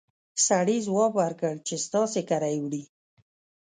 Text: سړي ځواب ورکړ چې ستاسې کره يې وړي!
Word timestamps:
سړي 0.47 0.77
ځواب 0.87 1.11
ورکړ 1.21 1.53
چې 1.67 1.75
ستاسې 1.85 2.21
کره 2.29 2.49
يې 2.53 2.59
وړي! 2.65 2.83